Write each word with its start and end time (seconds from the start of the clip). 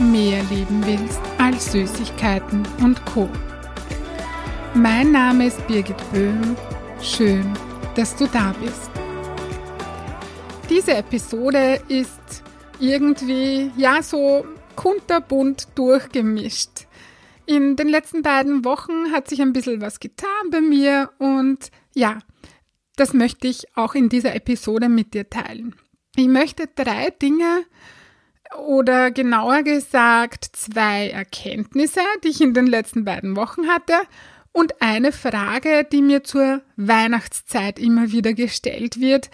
mehr 0.00 0.42
lieben 0.44 0.84
willst 0.86 1.20
als 1.38 1.72
Süßigkeiten 1.72 2.66
und 2.82 3.04
Co. 3.06 3.28
Mein 4.74 5.12
Name 5.12 5.46
ist 5.46 5.66
Birgit 5.66 5.96
Böhm. 6.12 6.56
Schön, 7.02 7.52
dass 7.94 8.14
du 8.16 8.26
da 8.26 8.54
bist. 8.60 8.90
Diese 10.70 10.94
Episode 10.94 11.80
ist 11.88 12.42
irgendwie, 12.78 13.70
ja, 13.76 14.02
so 14.02 14.46
kunterbunt 14.76 15.68
durchgemischt. 15.74 16.86
In 17.46 17.76
den 17.76 17.88
letzten 17.88 18.22
beiden 18.22 18.64
Wochen 18.64 19.10
hat 19.10 19.28
sich 19.28 19.40
ein 19.40 19.52
bisschen 19.52 19.80
was 19.80 20.00
getan 20.00 20.50
bei 20.50 20.60
mir 20.60 21.10
und 21.18 21.70
ja, 21.94 22.18
das 22.96 23.14
möchte 23.14 23.48
ich 23.48 23.76
auch 23.76 23.94
in 23.94 24.08
dieser 24.08 24.34
Episode 24.34 24.88
mit 24.88 25.14
dir 25.14 25.28
teilen. 25.28 25.74
Ich 26.14 26.28
möchte 26.28 26.68
drei 26.74 27.10
Dinge 27.10 27.64
oder 28.58 29.10
genauer 29.10 29.62
gesagt 29.62 30.44
zwei 30.52 31.10
Erkenntnisse, 31.10 32.00
die 32.24 32.28
ich 32.28 32.40
in 32.40 32.54
den 32.54 32.66
letzten 32.66 33.04
beiden 33.04 33.36
Wochen 33.36 33.68
hatte 33.68 33.94
und 34.52 34.80
eine 34.82 35.12
Frage, 35.12 35.86
die 35.90 36.02
mir 36.02 36.24
zur 36.24 36.62
Weihnachtszeit 36.76 37.78
immer 37.78 38.12
wieder 38.12 38.34
gestellt 38.34 39.00
wird. 39.00 39.30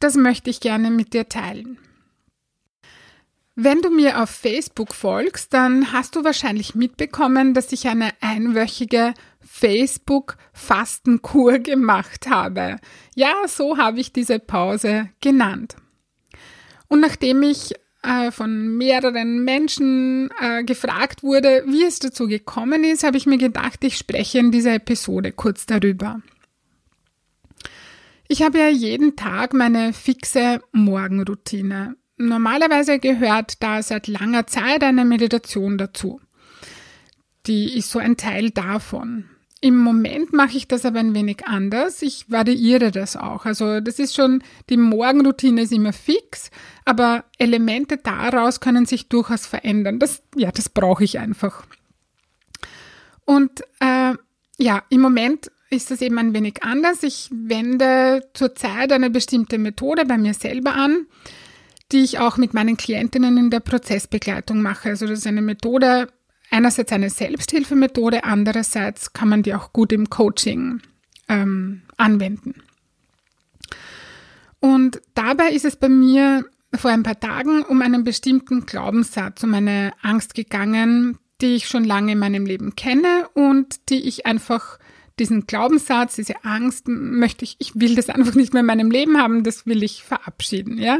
Das 0.00 0.16
möchte 0.16 0.50
ich 0.50 0.60
gerne 0.60 0.90
mit 0.90 1.12
dir 1.12 1.28
teilen. 1.28 1.78
Wenn 3.54 3.82
du 3.82 3.90
mir 3.90 4.22
auf 4.22 4.30
Facebook 4.30 4.94
folgst, 4.94 5.52
dann 5.52 5.92
hast 5.92 6.16
du 6.16 6.24
wahrscheinlich 6.24 6.74
mitbekommen, 6.74 7.52
dass 7.52 7.72
ich 7.72 7.88
eine 7.88 8.10
einwöchige 8.20 9.12
Facebook-Fastenkur 9.40 11.58
gemacht 11.58 12.28
habe. 12.28 12.76
Ja, 13.14 13.34
so 13.46 13.76
habe 13.76 14.00
ich 14.00 14.12
diese 14.12 14.38
Pause 14.38 15.10
genannt. 15.20 15.76
Und 16.88 17.00
nachdem 17.00 17.42
ich 17.42 17.74
äh, 18.02 18.30
von 18.30 18.76
mehreren 18.76 19.44
Menschen 19.44 20.30
äh, 20.40 20.64
gefragt 20.64 21.22
wurde, 21.22 21.64
wie 21.66 21.84
es 21.84 21.98
dazu 21.98 22.26
gekommen 22.26 22.84
ist, 22.84 23.04
habe 23.04 23.16
ich 23.16 23.26
mir 23.26 23.38
gedacht, 23.38 23.84
ich 23.84 23.96
spreche 23.96 24.38
in 24.38 24.50
dieser 24.50 24.74
Episode 24.74 25.32
kurz 25.32 25.66
darüber. 25.66 26.20
Ich 28.28 28.42
habe 28.42 28.58
ja 28.58 28.68
jeden 28.68 29.16
Tag 29.16 29.54
meine 29.54 29.92
fixe 29.92 30.62
Morgenroutine. 30.72 31.96
Normalerweise 32.16 32.98
gehört 32.98 33.62
da 33.62 33.82
seit 33.82 34.06
langer 34.06 34.46
Zeit 34.46 34.84
eine 34.84 35.04
Meditation 35.04 35.78
dazu. 35.78 36.20
Die 37.46 37.76
ist 37.76 37.90
so 37.90 37.98
ein 37.98 38.16
Teil 38.16 38.50
davon. 38.50 39.24
Im 39.62 39.76
Moment 39.76 40.32
mache 40.32 40.56
ich 40.56 40.68
das 40.68 40.86
aber 40.86 41.00
ein 41.00 41.14
wenig 41.14 41.46
anders. 41.46 42.00
Ich 42.00 42.30
variiere 42.30 42.90
das 42.90 43.14
auch. 43.16 43.44
Also 43.44 43.80
das 43.80 43.98
ist 43.98 44.14
schon, 44.14 44.42
die 44.70 44.78
Morgenroutine 44.78 45.62
ist 45.62 45.72
immer 45.72 45.92
fix, 45.92 46.50
aber 46.86 47.24
Elemente 47.38 47.98
daraus 47.98 48.60
können 48.60 48.86
sich 48.86 49.10
durchaus 49.10 49.44
verändern. 49.46 49.98
Das, 49.98 50.22
ja, 50.34 50.50
das 50.50 50.70
brauche 50.70 51.04
ich 51.04 51.18
einfach. 51.18 51.64
Und 53.26 53.60
äh, 53.80 54.14
ja, 54.58 54.82
im 54.88 55.00
Moment 55.02 55.50
ist 55.68 55.90
das 55.90 56.00
eben 56.00 56.18
ein 56.18 56.34
wenig 56.34 56.62
anders. 56.62 57.02
Ich 57.02 57.28
wende 57.30 58.28
zurzeit 58.32 58.92
eine 58.92 59.10
bestimmte 59.10 59.58
Methode 59.58 60.06
bei 60.06 60.16
mir 60.16 60.34
selber 60.34 60.74
an, 60.74 61.06
die 61.92 62.02
ich 62.02 62.18
auch 62.18 62.38
mit 62.38 62.54
meinen 62.54 62.76
Klientinnen 62.78 63.36
in 63.36 63.50
der 63.50 63.60
Prozessbegleitung 63.60 64.62
mache. 64.62 64.88
Also 64.88 65.06
das 65.06 65.20
ist 65.20 65.26
eine 65.26 65.42
Methode, 65.42 66.08
einerseits 66.50 66.92
eine 66.92 67.10
Selbsthilfemethode, 67.10 68.24
andererseits 68.24 69.12
kann 69.12 69.28
man 69.28 69.42
die 69.42 69.54
auch 69.54 69.72
gut 69.72 69.92
im 69.92 70.10
Coaching 70.10 70.80
ähm, 71.28 71.82
anwenden. 71.96 72.62
Und 74.60 75.00
dabei 75.14 75.50
ist 75.50 75.64
es 75.64 75.76
bei 75.76 75.88
mir 75.88 76.44
vor 76.74 76.90
ein 76.90 77.02
paar 77.02 77.18
Tagen 77.18 77.62
um 77.62 77.82
einen 77.82 78.04
bestimmten 78.04 78.66
Glaubenssatz, 78.66 79.42
um 79.42 79.54
eine 79.54 79.92
Angst 80.02 80.34
gegangen, 80.34 81.18
die 81.40 81.56
ich 81.56 81.66
schon 81.66 81.84
lange 81.84 82.12
in 82.12 82.18
meinem 82.18 82.46
Leben 82.46 82.76
kenne 82.76 83.28
und 83.34 83.88
die 83.88 84.06
ich 84.06 84.26
einfach 84.26 84.78
diesen 85.18 85.46
Glaubenssatz, 85.46 86.16
diese 86.16 86.44
Angst 86.44 86.88
möchte 86.88 87.44
ich, 87.44 87.56
ich 87.58 87.78
will 87.78 87.94
das 87.94 88.08
einfach 88.10 88.34
nicht 88.34 88.52
mehr 88.52 88.60
in 88.60 88.66
meinem 88.66 88.90
Leben 88.90 89.18
haben, 89.18 89.42
das 89.42 89.66
will 89.66 89.82
ich 89.82 90.04
verabschieden, 90.04 90.78
ja. 90.78 90.98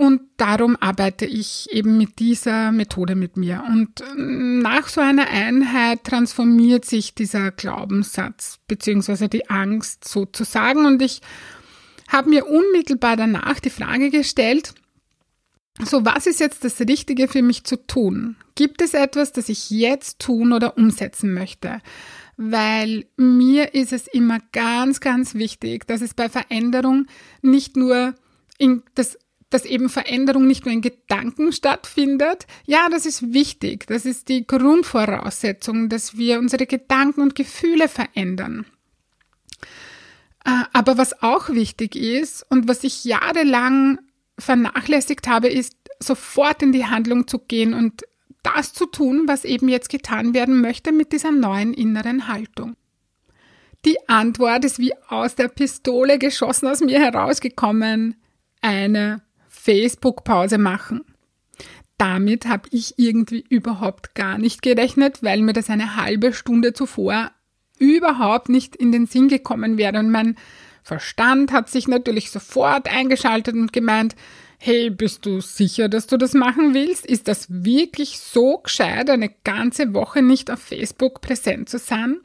Und 0.00 0.22
darum 0.38 0.78
arbeite 0.80 1.26
ich 1.26 1.68
eben 1.72 1.98
mit 1.98 2.20
dieser 2.20 2.72
Methode 2.72 3.14
mit 3.16 3.36
mir. 3.36 3.62
Und 3.68 4.02
nach 4.16 4.88
so 4.88 5.02
einer 5.02 5.28
Einheit 5.28 6.04
transformiert 6.04 6.86
sich 6.86 7.14
dieser 7.14 7.50
Glaubenssatz 7.50 8.60
beziehungsweise 8.66 9.28
die 9.28 9.50
Angst 9.50 10.08
sozusagen. 10.08 10.86
Und 10.86 11.02
ich 11.02 11.20
habe 12.08 12.30
mir 12.30 12.46
unmittelbar 12.46 13.18
danach 13.18 13.60
die 13.60 13.68
Frage 13.68 14.08
gestellt, 14.08 14.72
so 15.84 16.06
was 16.06 16.26
ist 16.26 16.40
jetzt 16.40 16.64
das 16.64 16.80
Richtige 16.80 17.28
für 17.28 17.42
mich 17.42 17.64
zu 17.64 17.76
tun? 17.76 18.36
Gibt 18.54 18.80
es 18.80 18.94
etwas, 18.94 19.32
das 19.32 19.50
ich 19.50 19.68
jetzt 19.68 20.18
tun 20.18 20.54
oder 20.54 20.78
umsetzen 20.78 21.34
möchte? 21.34 21.82
Weil 22.38 23.04
mir 23.18 23.74
ist 23.74 23.92
es 23.92 24.06
immer 24.06 24.38
ganz, 24.52 25.00
ganz 25.00 25.34
wichtig, 25.34 25.86
dass 25.86 26.00
es 26.00 26.14
bei 26.14 26.30
Veränderung 26.30 27.06
nicht 27.42 27.76
nur 27.76 28.14
in 28.56 28.82
das 28.94 29.18
dass 29.50 29.64
eben 29.64 29.88
Veränderung 29.88 30.46
nicht 30.46 30.64
nur 30.64 30.72
in 30.72 30.80
Gedanken 30.80 31.52
stattfindet. 31.52 32.46
Ja, 32.66 32.88
das 32.88 33.04
ist 33.04 33.32
wichtig. 33.32 33.86
Das 33.88 34.06
ist 34.06 34.28
die 34.28 34.46
Grundvoraussetzung, 34.46 35.88
dass 35.88 36.16
wir 36.16 36.38
unsere 36.38 36.66
Gedanken 36.66 37.20
und 37.20 37.34
Gefühle 37.34 37.88
verändern. 37.88 38.64
Äh, 40.44 40.62
aber 40.72 40.96
was 40.96 41.22
auch 41.22 41.50
wichtig 41.50 41.96
ist 41.96 42.46
und 42.48 42.68
was 42.68 42.84
ich 42.84 43.04
jahrelang 43.04 43.98
vernachlässigt 44.38 45.28
habe, 45.28 45.48
ist 45.48 45.76
sofort 45.98 46.62
in 46.62 46.72
die 46.72 46.86
Handlung 46.86 47.26
zu 47.26 47.38
gehen 47.38 47.74
und 47.74 48.04
das 48.42 48.72
zu 48.72 48.86
tun, 48.86 49.24
was 49.26 49.44
eben 49.44 49.68
jetzt 49.68 49.90
getan 49.90 50.32
werden 50.32 50.60
möchte 50.62 50.92
mit 50.92 51.12
dieser 51.12 51.30
neuen 51.30 51.74
inneren 51.74 52.26
Haltung. 52.26 52.76
Die 53.84 54.08
Antwort 54.08 54.64
ist 54.64 54.78
wie 54.78 54.94
aus 55.08 55.34
der 55.34 55.48
Pistole 55.48 56.18
geschossen 56.18 56.68
aus 56.68 56.80
mir 56.80 57.00
herausgekommen. 57.00 58.16
Eine 58.60 59.22
Facebook-Pause 59.70 60.58
machen. 60.58 61.04
Damit 61.96 62.46
habe 62.46 62.68
ich 62.72 62.98
irgendwie 62.98 63.44
überhaupt 63.48 64.16
gar 64.16 64.36
nicht 64.36 64.62
gerechnet, 64.62 65.22
weil 65.22 65.42
mir 65.42 65.52
das 65.52 65.70
eine 65.70 65.94
halbe 65.94 66.32
Stunde 66.32 66.72
zuvor 66.72 67.30
überhaupt 67.78 68.48
nicht 68.48 68.74
in 68.74 68.90
den 68.90 69.06
Sinn 69.06 69.28
gekommen 69.28 69.78
wäre. 69.78 70.00
Und 70.00 70.10
mein 70.10 70.36
Verstand 70.82 71.52
hat 71.52 71.70
sich 71.70 71.86
natürlich 71.86 72.32
sofort 72.32 72.92
eingeschaltet 72.92 73.54
und 73.54 73.72
gemeint, 73.72 74.16
hey, 74.58 74.90
bist 74.90 75.24
du 75.24 75.40
sicher, 75.40 75.88
dass 75.88 76.08
du 76.08 76.16
das 76.16 76.34
machen 76.34 76.74
willst? 76.74 77.06
Ist 77.06 77.28
das 77.28 77.46
wirklich 77.48 78.18
so 78.18 78.58
gescheit, 78.58 79.08
eine 79.08 79.30
ganze 79.44 79.94
Woche 79.94 80.20
nicht 80.20 80.50
auf 80.50 80.58
Facebook 80.58 81.20
präsent 81.20 81.68
zu 81.68 81.78
sein? 81.78 82.18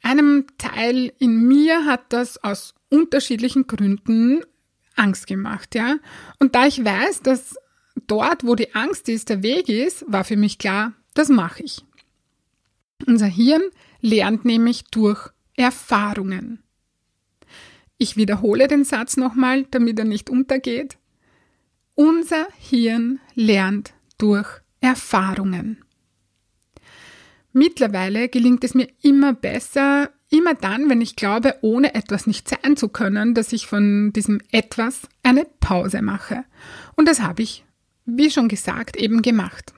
Einem 0.00 0.46
Teil 0.58 1.12
in 1.18 1.48
mir 1.48 1.86
hat 1.86 2.12
das 2.12 2.42
aus 2.44 2.74
unterschiedlichen 2.88 3.66
Gründen 3.66 4.42
Angst 4.98 5.26
gemacht, 5.26 5.74
ja. 5.74 5.98
Und 6.38 6.54
da 6.54 6.66
ich 6.66 6.84
weiß, 6.84 7.22
dass 7.22 7.56
dort, 8.06 8.44
wo 8.44 8.54
die 8.54 8.74
Angst 8.74 9.08
ist, 9.08 9.28
der 9.28 9.42
Weg 9.42 9.68
ist, 9.68 10.04
war 10.08 10.24
für 10.24 10.36
mich 10.36 10.58
klar, 10.58 10.92
das 11.14 11.28
mache 11.28 11.62
ich. 11.62 11.84
Unser 13.06 13.26
Hirn 13.26 13.62
lernt 14.00 14.44
nämlich 14.44 14.84
durch 14.84 15.30
Erfahrungen. 15.56 16.62
Ich 17.96 18.16
wiederhole 18.16 18.68
den 18.68 18.84
Satz 18.84 19.16
nochmal, 19.16 19.64
damit 19.70 19.98
er 19.98 20.04
nicht 20.04 20.30
untergeht. 20.30 20.98
Unser 21.94 22.46
Hirn 22.58 23.18
lernt 23.34 23.92
durch 24.18 24.48
Erfahrungen. 24.80 25.84
Mittlerweile 27.52 28.28
gelingt 28.28 28.62
es 28.62 28.74
mir 28.74 28.88
immer 29.02 29.32
besser, 29.32 30.10
Immer 30.30 30.54
dann, 30.54 30.90
wenn 30.90 31.00
ich 31.00 31.16
glaube, 31.16 31.54
ohne 31.62 31.94
etwas 31.94 32.26
nicht 32.26 32.48
sein 32.48 32.76
zu 32.76 32.88
können, 32.88 33.34
dass 33.34 33.52
ich 33.52 33.66
von 33.66 34.12
diesem 34.12 34.40
etwas 34.52 35.08
eine 35.22 35.46
Pause 35.60 36.02
mache. 36.02 36.44
Und 36.96 37.08
das 37.08 37.20
habe 37.20 37.42
ich, 37.42 37.64
wie 38.04 38.30
schon 38.30 38.48
gesagt, 38.48 38.96
eben 38.96 39.22
gemacht. 39.22 39.72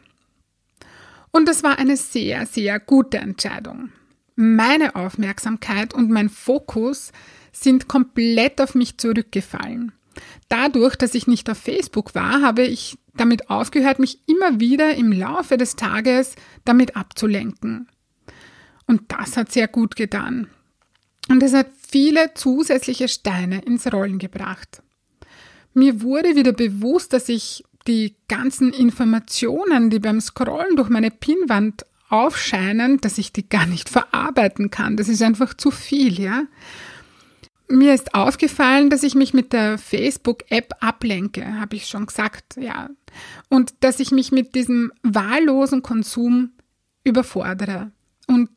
Und 1.30 1.48
das 1.48 1.62
war 1.62 1.78
eine 1.78 1.96
sehr, 1.96 2.46
sehr 2.46 2.80
gute 2.80 3.18
Entscheidung. 3.18 3.92
Meine 4.34 4.96
Aufmerksamkeit 4.96 5.94
und 5.94 6.10
mein 6.10 6.28
Fokus 6.28 7.12
sind 7.52 7.88
komplett 7.88 8.60
auf 8.60 8.74
mich 8.74 8.98
zurückgefallen. 8.98 9.92
dadurch, 10.48 10.96
dass 10.96 11.14
ich 11.14 11.26
nicht 11.26 11.48
auf 11.48 11.58
Facebook 11.58 12.14
war, 12.14 12.42
habe 12.42 12.62
ich 12.62 12.98
damit 13.14 13.50
aufgehört, 13.50 13.98
mich 13.98 14.20
immer 14.26 14.60
wieder 14.60 14.94
im 14.94 15.12
Laufe 15.12 15.56
des 15.56 15.76
Tages 15.76 16.34
damit 16.64 16.96
abzulenken. 16.96 17.88
Und 18.90 19.02
das 19.06 19.36
hat 19.36 19.52
sehr 19.52 19.68
gut 19.68 19.94
getan. 19.94 20.48
Und 21.28 21.44
es 21.44 21.54
hat 21.54 21.68
viele 21.88 22.34
zusätzliche 22.34 23.06
Steine 23.06 23.60
ins 23.60 23.86
Rollen 23.92 24.18
gebracht. 24.18 24.82
Mir 25.74 26.02
wurde 26.02 26.34
wieder 26.34 26.52
bewusst, 26.52 27.12
dass 27.12 27.28
ich 27.28 27.62
die 27.86 28.16
ganzen 28.26 28.72
Informationen, 28.72 29.90
die 29.90 30.00
beim 30.00 30.20
Scrollen 30.20 30.74
durch 30.74 30.88
meine 30.88 31.12
Pinwand 31.12 31.86
aufscheinen, 32.08 33.00
dass 33.00 33.18
ich 33.18 33.32
die 33.32 33.48
gar 33.48 33.64
nicht 33.66 33.88
verarbeiten 33.88 34.72
kann. 34.72 34.96
Das 34.96 35.08
ist 35.08 35.22
einfach 35.22 35.54
zu 35.54 35.70
viel, 35.70 36.18
ja. 36.18 36.46
Mir 37.68 37.94
ist 37.94 38.16
aufgefallen, 38.16 38.90
dass 38.90 39.04
ich 39.04 39.14
mich 39.14 39.32
mit 39.32 39.52
der 39.52 39.78
Facebook-App 39.78 40.74
ablenke, 40.80 41.60
habe 41.60 41.76
ich 41.76 41.86
schon 41.86 42.06
gesagt, 42.06 42.56
ja. 42.56 42.90
Und 43.48 43.72
dass 43.84 44.00
ich 44.00 44.10
mich 44.10 44.32
mit 44.32 44.56
diesem 44.56 44.90
wahllosen 45.04 45.80
Konsum 45.84 46.50
überfordere 47.04 47.92
und 48.26 48.50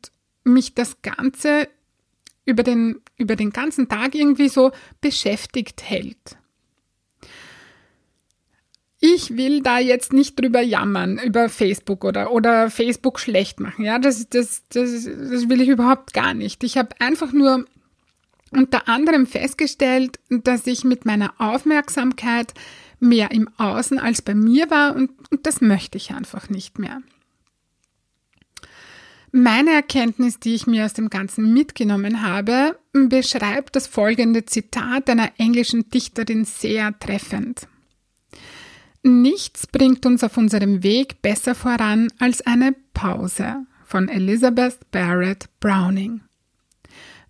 mich 0.44 0.74
das 0.74 1.02
Ganze 1.02 1.68
über 2.44 2.62
den, 2.62 3.00
über 3.16 3.36
den 3.36 3.50
ganzen 3.50 3.88
Tag 3.88 4.14
irgendwie 4.14 4.48
so 4.48 4.72
beschäftigt 5.00 5.82
hält. 5.82 6.36
Ich 9.00 9.36
will 9.36 9.60
da 9.60 9.78
jetzt 9.78 10.14
nicht 10.14 10.40
drüber 10.40 10.62
jammern, 10.62 11.18
über 11.18 11.50
Facebook 11.50 12.04
oder, 12.04 12.32
oder 12.32 12.70
Facebook 12.70 13.20
schlecht 13.20 13.60
machen. 13.60 13.84
Ja, 13.84 13.98
das, 13.98 14.28
das, 14.30 14.62
das, 14.70 15.04
das 15.04 15.48
will 15.48 15.60
ich 15.60 15.68
überhaupt 15.68 16.14
gar 16.14 16.32
nicht. 16.32 16.64
Ich 16.64 16.78
habe 16.78 16.98
einfach 17.00 17.32
nur 17.32 17.66
unter 18.50 18.88
anderem 18.88 19.26
festgestellt, 19.26 20.18
dass 20.30 20.66
ich 20.66 20.84
mit 20.84 21.04
meiner 21.04 21.34
Aufmerksamkeit 21.38 22.54
mehr 23.00 23.30
im 23.30 23.50
Außen 23.58 23.98
als 23.98 24.22
bei 24.22 24.34
mir 24.34 24.70
war 24.70 24.94
und, 24.94 25.10
und 25.30 25.46
das 25.46 25.60
möchte 25.60 25.98
ich 25.98 26.12
einfach 26.12 26.48
nicht 26.48 26.78
mehr. 26.78 27.02
Meine 29.36 29.72
Erkenntnis, 29.72 30.38
die 30.38 30.54
ich 30.54 30.68
mir 30.68 30.84
aus 30.84 30.92
dem 30.92 31.10
Ganzen 31.10 31.52
mitgenommen 31.52 32.22
habe, 32.22 32.78
beschreibt 32.92 33.74
das 33.74 33.88
folgende 33.88 34.44
Zitat 34.44 35.10
einer 35.10 35.32
englischen 35.38 35.90
Dichterin 35.90 36.44
sehr 36.44 36.96
treffend. 37.00 37.66
Nichts 39.02 39.66
bringt 39.66 40.06
uns 40.06 40.22
auf 40.22 40.36
unserem 40.36 40.84
Weg 40.84 41.20
besser 41.20 41.56
voran 41.56 42.12
als 42.20 42.46
eine 42.46 42.76
Pause 42.94 43.66
von 43.84 44.08
Elizabeth 44.08 44.78
Barrett 44.92 45.48
Browning. 45.58 46.20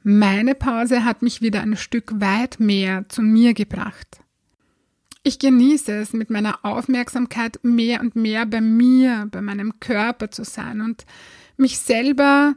Meine 0.02 0.54
Pause 0.54 1.06
hat 1.06 1.22
mich 1.22 1.40
wieder 1.40 1.62
ein 1.62 1.78
Stück 1.78 2.20
weit 2.20 2.60
mehr 2.60 3.08
zu 3.08 3.22
mir 3.22 3.54
gebracht. 3.54 4.20
Ich 5.22 5.38
genieße 5.38 5.92
es, 5.92 6.12
mit 6.12 6.28
meiner 6.28 6.66
Aufmerksamkeit 6.66 7.60
mehr 7.62 8.02
und 8.02 8.14
mehr 8.14 8.44
bei 8.44 8.60
mir, 8.60 9.26
bei 9.30 9.40
meinem 9.40 9.80
Körper 9.80 10.30
zu 10.30 10.44
sein 10.44 10.82
und 10.82 11.06
mich 11.56 11.78
selber 11.78 12.56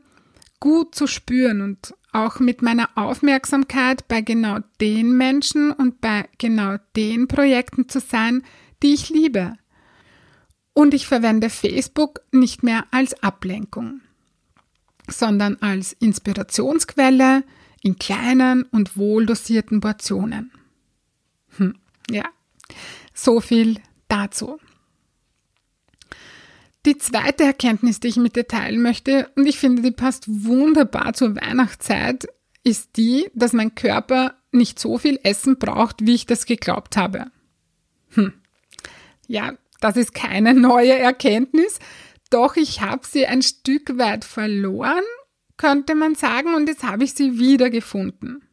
gut 0.60 0.96
zu 0.96 1.08
spüren 1.08 1.62
und 1.62 1.94
auch 2.12 2.40
mit 2.40 2.62
meiner 2.62 2.90
Aufmerksamkeit 2.96 4.08
bei 4.08 4.22
genau 4.22 4.60
den 4.82 5.16
Menschen 5.16 5.72
und 5.72 6.02
bei 6.02 6.28
genau 6.38 6.78
den 6.96 7.28
Projekten 7.28 7.90
zu 7.90 8.00
sein, 8.00 8.44
die 8.82 8.94
ich 8.94 9.10
liebe. 9.10 9.54
Und 10.74 10.94
ich 10.94 11.08
verwende 11.08 11.50
Facebook 11.50 12.22
nicht 12.32 12.64
mehr 12.64 12.86
als 12.92 13.22
Ablenkung 13.22 14.02
sondern 15.08 15.58
als 15.62 15.94
Inspirationsquelle 15.94 17.44
in 17.82 17.98
kleinen 17.98 18.64
und 18.64 18.98
wohldosierten 18.98 19.80
Portionen. 19.80 20.52
Hm, 21.58 21.76
ja, 22.10 22.26
so 23.14 23.40
viel 23.40 23.80
dazu. 24.08 24.60
Die 26.88 26.98
zweite 26.98 27.44
Erkenntnis, 27.44 28.00
die 28.00 28.08
ich 28.08 28.16
mit 28.16 28.38
dir 28.38 28.48
teilen 28.48 28.82
möchte, 28.82 29.30
und 29.36 29.46
ich 29.46 29.60
finde, 29.60 29.82
die 29.82 29.92
passt 29.92 30.24
wunderbar 30.28 31.14
zur 31.14 31.36
Weihnachtszeit, 31.36 32.30
ist 32.64 32.96
die, 32.96 33.30
dass 33.34 33.52
mein 33.52 33.76
Körper 33.76 34.36
nicht 34.54 34.80
so 34.80 34.98
viel 34.98 35.20
Essen 35.24 35.60
braucht, 35.60 36.06
wie 36.06 36.16
ich 36.16 36.28
das 36.28 36.46
geglaubt 36.46 36.96
habe. 36.96 37.26
Hm. 38.12 38.32
Ja, 39.28 39.52
das 39.82 39.98
ist 39.98 40.14
keine 40.14 40.54
neue 40.54 40.98
Erkenntnis, 40.98 41.80
doch 42.30 42.56
ich 42.56 42.80
habe 42.80 43.06
sie 43.06 43.26
ein 43.26 43.42
Stück 43.42 43.98
weit 43.98 44.24
verloren, 44.24 45.04
könnte 45.58 45.94
man 45.94 46.16
sagen, 46.16 46.56
und 46.56 46.70
jetzt 46.70 46.84
habe 46.84 47.04
ich 47.04 47.14
sie 47.14 47.38
wiedergefunden. 47.38 48.48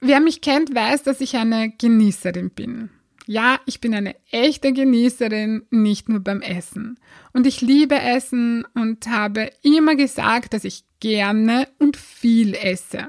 Wer 0.00 0.18
mich 0.18 0.40
kennt, 0.40 0.74
weiß, 0.74 1.04
dass 1.04 1.20
ich 1.20 1.36
eine 1.36 1.70
Genießerin 1.70 2.50
bin. 2.50 2.90
Ja, 3.26 3.60
ich 3.66 3.80
bin 3.80 3.94
eine 3.94 4.16
echte 4.30 4.72
Genießerin, 4.72 5.66
nicht 5.70 6.08
nur 6.08 6.20
beim 6.20 6.40
Essen. 6.40 6.98
Und 7.32 7.46
ich 7.46 7.60
liebe 7.60 7.98
Essen 7.98 8.64
und 8.74 9.06
habe 9.06 9.52
immer 9.62 9.94
gesagt, 9.94 10.52
dass 10.54 10.64
ich 10.64 10.84
gerne 11.00 11.68
und 11.78 11.96
viel 11.96 12.54
esse. 12.54 13.08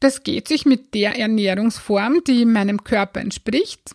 Das 0.00 0.22
geht 0.22 0.48
sich 0.48 0.66
mit 0.66 0.94
der 0.94 1.18
Ernährungsform, 1.18 2.22
die 2.26 2.44
meinem 2.44 2.84
Körper 2.84 3.20
entspricht, 3.20 3.94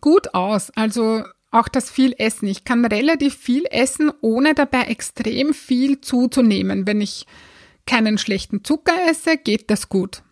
gut 0.00 0.34
aus. 0.34 0.70
Also 0.70 1.24
auch 1.50 1.68
das 1.68 1.90
viel 1.90 2.14
Essen. 2.18 2.48
Ich 2.48 2.64
kann 2.64 2.84
relativ 2.84 3.36
viel 3.36 3.64
essen, 3.70 4.12
ohne 4.20 4.54
dabei 4.54 4.82
extrem 4.82 5.52
viel 5.52 6.00
zuzunehmen. 6.00 6.86
Wenn 6.86 7.00
ich 7.00 7.26
keinen 7.86 8.18
schlechten 8.18 8.64
Zucker 8.64 8.94
esse, 9.08 9.36
geht 9.36 9.70
das 9.70 9.88
gut. 9.88 10.22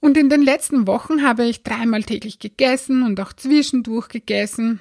Und 0.00 0.16
in 0.16 0.28
den 0.28 0.42
letzten 0.42 0.86
Wochen 0.86 1.26
habe 1.26 1.44
ich 1.44 1.62
dreimal 1.62 2.02
täglich 2.02 2.38
gegessen 2.38 3.02
und 3.02 3.20
auch 3.20 3.32
zwischendurch 3.32 4.08
gegessen. 4.08 4.80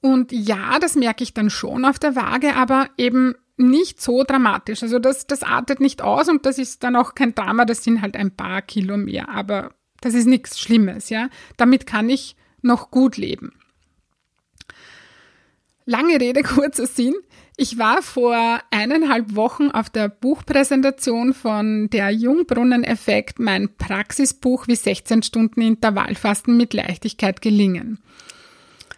Und 0.00 0.30
ja, 0.32 0.78
das 0.78 0.94
merke 0.94 1.24
ich 1.24 1.34
dann 1.34 1.50
schon 1.50 1.84
auf 1.84 1.98
der 1.98 2.14
Waage, 2.14 2.54
aber 2.54 2.88
eben 2.96 3.34
nicht 3.56 4.00
so 4.00 4.22
dramatisch. 4.22 4.82
Also 4.82 4.98
das, 4.98 5.26
das 5.26 5.42
artet 5.42 5.80
nicht 5.80 6.02
aus 6.02 6.28
und 6.28 6.46
das 6.46 6.58
ist 6.58 6.84
dann 6.84 6.96
auch 6.96 7.14
kein 7.14 7.34
Drama, 7.34 7.64
das 7.64 7.82
sind 7.82 8.00
halt 8.00 8.16
ein 8.16 8.30
paar 8.30 8.62
Kilo 8.62 8.96
mehr, 8.96 9.28
aber 9.28 9.74
das 10.00 10.14
ist 10.14 10.26
nichts 10.26 10.60
Schlimmes, 10.60 11.10
ja. 11.10 11.28
Damit 11.56 11.86
kann 11.86 12.08
ich 12.08 12.36
noch 12.62 12.90
gut 12.90 13.16
leben. 13.16 13.57
Lange 15.88 16.20
Rede, 16.20 16.42
kurzer 16.44 16.86
Sinn. 16.86 17.14
Ich 17.56 17.78
war 17.78 18.02
vor 18.02 18.60
eineinhalb 18.70 19.34
Wochen 19.34 19.70
auf 19.70 19.88
der 19.88 20.10
Buchpräsentation 20.10 21.32
von 21.32 21.88
Der 21.88 22.10
Jungbrunnen-Effekt, 22.10 23.38
mein 23.38 23.74
Praxisbuch 23.74 24.68
wie 24.68 24.76
16 24.76 25.22
Stunden 25.22 25.62
Intervallfasten 25.62 26.58
mit 26.58 26.74
Leichtigkeit 26.74 27.40
gelingen. 27.40 28.00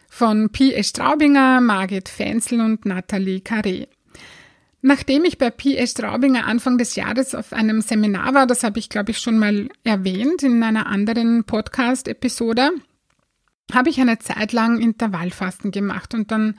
Von 0.09 0.51
P. 0.51 0.83
Straubinger, 0.83 1.61
Margit 1.61 2.09
Fenzel 2.09 2.61
und 2.61 2.85
Nathalie 2.85 3.39
Carré. 3.39 3.87
Nachdem 4.83 5.25
ich 5.25 5.39
bei 5.39 5.51
P. 5.51 5.87
Straubinger 5.87 6.45
Anfang 6.45 6.77
des 6.77 6.97
Jahres 6.97 7.37
auf 7.37 7.53
einem 7.53 7.83
Seminar 7.83 8.35
war, 8.35 8.49
das 8.49 8.65
habe 8.65 8.81
ich 8.81 8.89
glaube 8.89 9.13
ich 9.13 9.19
schon 9.19 9.39
mal 9.39 9.69
erwähnt 9.85 10.43
in 10.43 10.61
einer 10.65 10.89
anderen 10.89 11.45
Podcast-Episode, 11.45 12.73
habe 13.73 13.91
ich 13.91 14.01
eine 14.01 14.19
Zeit 14.19 14.53
lang 14.53 14.81
Intervallfasten 14.81 15.71
gemacht 15.71 16.15
und 16.15 16.31
dann 16.31 16.57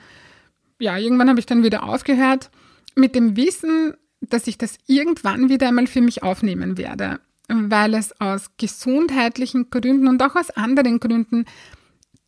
ja, 0.82 0.98
irgendwann 0.98 1.28
habe 1.28 1.38
ich 1.38 1.46
dann 1.46 1.62
wieder 1.62 1.84
aufgehört 1.84 2.50
mit 2.96 3.14
dem 3.14 3.36
Wissen, 3.36 3.94
dass 4.20 4.46
ich 4.46 4.58
das 4.58 4.78
irgendwann 4.86 5.48
wieder 5.48 5.68
einmal 5.68 5.86
für 5.86 6.00
mich 6.00 6.22
aufnehmen 6.22 6.76
werde, 6.76 7.20
weil 7.48 7.94
es 7.94 8.20
aus 8.20 8.50
gesundheitlichen 8.56 9.70
Gründen 9.70 10.08
und 10.08 10.22
auch 10.22 10.34
aus 10.34 10.50
anderen 10.50 10.98
Gründen 11.00 11.44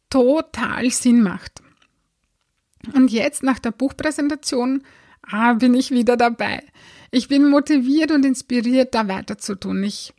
total 0.09 0.91
Sinn 0.91 1.23
macht. 1.23 1.63
Und 2.95 3.11
jetzt 3.11 3.43
nach 3.43 3.59
der 3.59 3.73
Buchpräsentation 3.73 4.85
ah, 5.23 5.55
bin 5.55 5.75
ich 5.75 5.91
wieder 5.91 6.17
dabei. 6.17 6.63
Ich 7.11 7.29
bin 7.29 7.49
motiviert 7.49 8.13
und 8.13 8.25
inspiriert, 8.25 8.95
da 8.95 9.09
weiterzutun. 9.09 9.83
Ich 9.83 10.13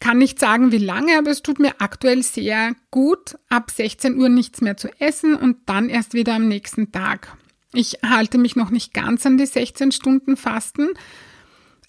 kann 0.00 0.18
nicht 0.18 0.40
sagen, 0.40 0.72
wie 0.72 0.78
lange, 0.78 1.16
aber 1.18 1.30
es 1.30 1.42
tut 1.42 1.58
mir 1.58 1.80
aktuell 1.80 2.22
sehr 2.22 2.74
gut, 2.90 3.38
ab 3.48 3.70
16 3.70 4.18
Uhr 4.18 4.28
nichts 4.28 4.60
mehr 4.60 4.76
zu 4.76 4.88
essen 5.00 5.36
und 5.36 5.58
dann 5.66 5.88
erst 5.88 6.14
wieder 6.14 6.34
am 6.34 6.48
nächsten 6.48 6.90
Tag. 6.90 7.36
Ich 7.72 7.98
halte 8.02 8.38
mich 8.38 8.56
noch 8.56 8.70
nicht 8.70 8.92
ganz 8.94 9.24
an 9.26 9.38
die 9.38 9.46
16 9.46 9.92
Stunden 9.92 10.36
Fasten. 10.36 10.88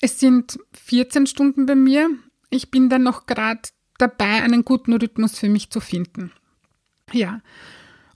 Es 0.01 0.19
sind 0.19 0.59
14 0.73 1.25
Stunden 1.25 1.65
bei 1.65 1.75
mir. 1.75 2.09
Ich 2.49 2.69
bin 2.69 2.89
dann 2.89 3.03
noch 3.03 3.25
gerade 3.25 3.61
dabei, 3.97 4.43
einen 4.43 4.65
guten 4.65 4.93
Rhythmus 4.93 5.39
für 5.39 5.49
mich 5.49 5.71
zu 5.71 5.79
finden. 5.79 6.31
Ja. 7.11 7.41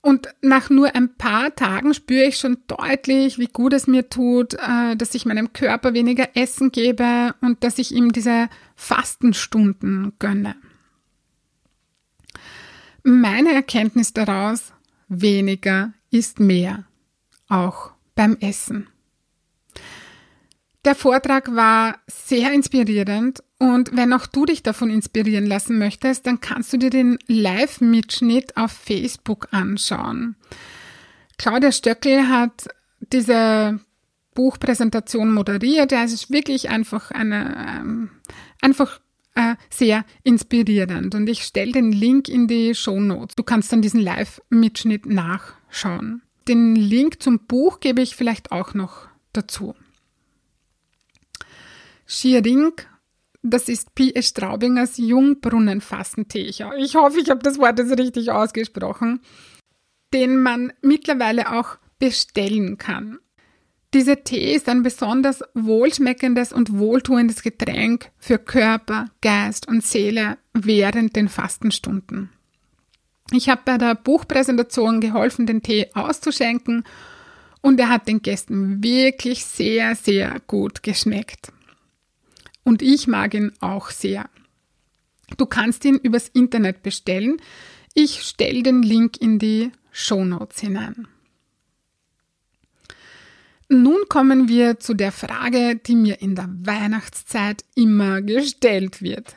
Und 0.06 0.28
nach 0.44 0.70
nur 0.70 0.94
ein 0.94 1.16
paar 1.16 1.56
Tagen 1.56 1.96
spüre 1.96 2.26
ich 2.26 2.38
schon 2.38 2.60
deutlich, 2.68 3.40
wie 3.40 3.48
gut 3.48 3.74
es 3.74 3.88
mir 3.88 4.08
tut, 4.08 4.54
äh, 4.54 4.96
dass 4.96 5.16
ich 5.16 5.26
meinem 5.26 5.52
Körper 5.52 5.96
weniger 5.96 6.30
Essen 6.36 6.72
gebe 6.72 7.34
und 7.42 7.64
dass 7.64 7.80
ich 7.80 7.92
ihm 7.92 8.12
diese 8.12 8.48
Fastenstunden 8.76 10.14
gönne. 10.20 10.58
Meine 13.02 13.52
Erkenntnis 13.56 14.14
daraus, 14.14 14.74
weniger 15.08 15.92
ist 16.12 16.40
mehr 16.40 16.84
auch 17.50 17.90
beim 18.14 18.38
Essen. 18.42 18.86
Der 20.86 20.94
Vortrag 20.94 21.56
war 21.56 21.98
sehr 22.06 22.54
inspirierend 22.54 23.44
und 23.58 23.96
wenn 23.98 24.14
auch 24.14 24.28
du 24.28 24.46
dich 24.46 24.62
davon 24.62 24.92
inspirieren 24.92 25.48
lassen 25.48 25.80
möchtest, 25.80 26.28
dann 26.28 26.42
kannst 26.42 26.74
du 26.74 26.78
dir 26.78 26.92
den 26.92 27.18
Live-Mitschnitt 27.26 28.56
auf 28.56 28.72
Facebook 28.72 29.48
anschauen. 29.50 30.36
Claudia 31.40 31.72
Stöckel 31.72 32.30
hat 32.30 32.68
diese 33.00 33.80
Buchpräsentation 34.36 35.34
moderiert. 35.34 35.92
Ja, 35.92 36.04
es 36.04 36.14
ist 36.14 36.32
wirklich 36.32 36.70
einfach 36.70 37.10
eine, 37.10 37.80
ähm, 37.80 38.12
einfach 38.62 39.00
äh, 39.34 39.56
sehr 39.72 40.06
inspirierend. 40.24 41.16
Und 41.16 41.28
ich 41.28 41.44
stelle 41.44 41.72
den 41.72 41.92
Link 41.92 42.30
in 42.30 42.48
die 42.48 42.76
Show 42.76 43.00
Notes. 43.00 43.36
Du 43.36 43.42
kannst 43.42 43.72
dann 43.72 43.82
diesen 43.82 44.02
Live-Mitschnitt 44.02 45.08
nachschauen. 45.08 46.22
Den 46.48 46.76
Link 46.76 47.24
zum 47.24 47.40
Buch 47.40 47.80
gebe 47.80 48.02
ich 48.04 48.16
vielleicht 48.16 48.52
auch 48.52 48.76
noch 48.76 49.08
dazu. 49.34 49.74
Schiering, 52.06 52.74
das 53.42 53.70
ist 53.70 53.96
P. 53.96 54.12
S. 54.14 54.28
Straubingers 54.28 54.98
Jungbrunnenfassentee. 54.98 56.44
Ich 56.44 56.62
hoffe, 56.96 57.20
ich 57.20 57.30
habe 57.30 57.42
das 57.44 57.58
Wort 57.58 57.80
jetzt 57.80 57.98
richtig 57.98 58.32
ausgesprochen, 58.32 59.22
den 60.14 60.38
man 60.38 60.74
mittlerweile 60.82 61.52
auch 61.52 61.78
bestellen 62.00 62.78
kann. 62.78 63.20
Dieser 63.94 64.24
Tee 64.24 64.54
ist 64.54 64.68
ein 64.68 64.84
besonders 64.84 65.42
wohlschmeckendes 65.54 66.52
und 66.52 66.78
wohltuendes 66.78 67.42
Getränk 67.44 68.12
für 68.18 68.38
Körper, 68.38 69.08
Geist 69.22 69.68
und 69.68 69.84
Seele 69.86 70.38
während 70.54 71.16
den 71.16 71.30
Fastenstunden. 71.30 72.30
Ich 73.32 73.48
habe 73.48 73.62
bei 73.64 73.78
der 73.78 73.96
Buchpräsentation 73.96 75.00
geholfen, 75.00 75.46
den 75.46 75.62
Tee 75.62 75.88
auszuschenken 75.94 76.84
und 77.62 77.80
er 77.80 77.90
hat 77.90 78.08
den 78.08 78.22
Gästen 78.22 78.84
wirklich 78.84 79.46
sehr, 79.46 79.96
sehr 79.96 80.42
gut 80.46 80.84
geschmeckt. 80.84 81.52
Und 82.66 82.82
ich 82.82 83.08
mag 83.08 83.34
ihn 83.34 83.54
auch 83.62 83.92
sehr. 83.92 84.30
Du 85.38 85.46
kannst 85.46 85.86
ihn 85.86 85.96
übers 85.96 86.28
Internet 86.28 86.84
bestellen. 86.84 87.38
Ich 87.94 88.24
stelle 88.24 88.64
den 88.64 88.84
Link 88.84 89.22
in 89.22 89.40
die 89.40 89.72
Show 89.92 90.26
Notes 90.26 90.60
hinein. 90.60 91.08
Nun 93.70 94.02
kommen 94.10 94.48
wir 94.48 94.80
zu 94.80 94.94
der 94.94 95.12
Frage, 95.12 95.76
die 95.76 95.96
mir 95.96 96.22
in 96.22 96.36
der 96.36 96.50
Weihnachtszeit 96.50 97.64
immer 97.76 98.22
gestellt 98.22 99.02
wird. 99.02 99.36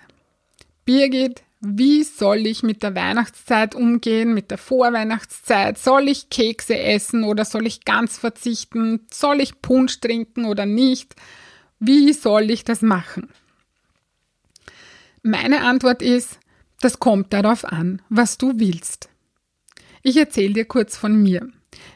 Birgit, 0.85 1.43
wie 1.61 2.05
soll 2.05 2.47
ich 2.47 2.63
mit 2.63 2.83
der 2.83 2.95
Weihnachtszeit 2.95 3.75
umgehen, 3.75 4.35
mit 4.35 4.51
der 4.51 4.59
Vorweihnachtszeit? 4.59 5.77
Soll 5.79 6.09
ich 6.09 6.31
Kekse 6.31 6.79
essen 6.79 7.25
oder 7.25 7.45
soll 7.45 7.67
ich 7.67 7.85
ganz 7.85 8.17
verzichten? 8.17 9.01
Soll 9.13 9.41
ich 9.41 9.61
Punsch 9.61 10.01
trinken 10.01 10.45
oder 10.45 10.67
nicht? 10.67 11.15
Wie 11.81 12.13
soll 12.13 12.51
ich 12.51 12.65
das 12.65 12.83
machen? 12.83 13.29
Meine 15.23 15.63
Antwort 15.63 16.03
ist, 16.03 16.39
das 16.81 16.99
kommt 16.99 17.33
darauf 17.33 17.65
an, 17.65 18.03
was 18.09 18.39
du 18.39 18.59
willst. 18.59 19.09
Ich 20.03 20.17
erzähle 20.17 20.55
dir 20.55 20.65
kurz 20.65 20.97
von 20.97 21.23
mir. 21.23 21.49